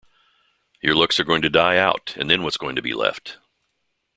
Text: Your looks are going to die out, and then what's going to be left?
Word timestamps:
Your 0.81 0.95
looks 0.95 1.19
are 1.19 1.23
going 1.23 1.43
to 1.43 1.49
die 1.51 1.77
out, 1.77 2.15
and 2.17 2.27
then 2.27 2.41
what's 2.41 2.57
going 2.57 2.75
to 2.75 2.81
be 2.81 2.95
left? 2.95 3.37